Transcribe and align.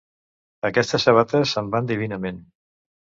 Aquestes 0.69 1.05
sabates 1.07 1.53
em 1.63 1.71
van 1.77 1.91
divinament. 1.93 2.45